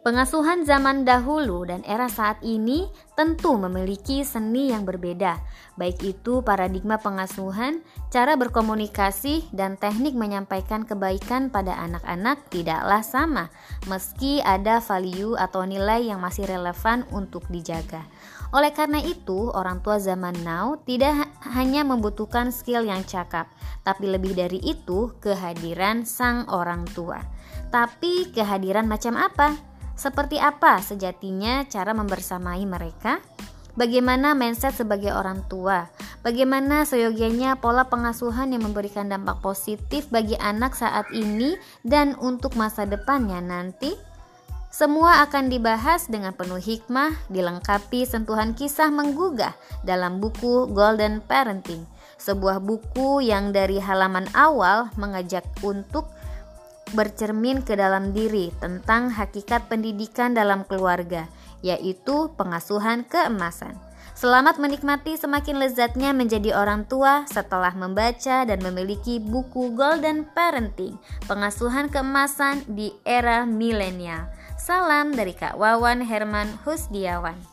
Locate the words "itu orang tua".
19.04-20.00